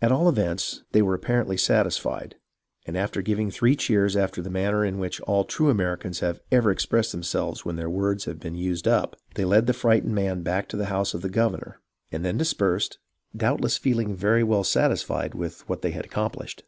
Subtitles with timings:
[0.00, 2.36] At all events, they were apparently satisfied,
[2.86, 6.70] and after giving three cheers after the manner in which all true Americans have ever
[6.70, 10.42] expressed themselves when all their words have been used up, they led the frightened man
[10.42, 11.80] back to the house of the governor,
[12.12, 13.00] and then dispersed,
[13.36, 16.62] doubtless feeHng very well satisfied with what they had accomplished.